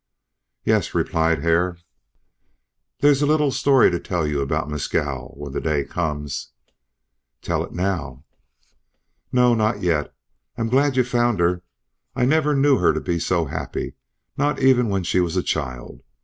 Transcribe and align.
"Yes," 0.63 0.95
replied 0.95 1.43
Hare. 1.43 1.77
"There's 3.01 3.21
a 3.21 3.27
little 3.27 3.51
story 3.51 3.91
to 3.91 3.99
tell 3.99 4.25
you 4.25 4.41
about 4.41 4.67
Mescal, 4.67 5.35
when 5.37 5.51
the 5.51 5.61
day 5.61 5.83
comes." 5.83 6.53
"Tell 7.43 7.63
it 7.63 7.71
now." 7.71 8.23
"No. 9.31 9.53
Not 9.53 9.83
yet. 9.83 10.11
I'm 10.57 10.69
glad 10.69 10.97
you 10.97 11.03
found 11.03 11.39
her. 11.39 11.61
I 12.15 12.25
never 12.25 12.55
knew 12.55 12.79
her 12.79 12.93
to 12.93 12.99
be 12.99 13.19
so 13.19 13.45
happy, 13.45 13.93
not 14.35 14.59
even 14.59 14.89
when 14.89 15.03
she 15.03 15.19
was 15.19 15.37
a 15.37 15.43
child. 15.43 16.01